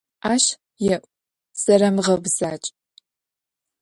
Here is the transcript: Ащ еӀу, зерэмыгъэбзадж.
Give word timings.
Ащ 0.33 0.45
еӀу, 0.93 1.05
зерэмыгъэбзадж. 1.61 2.65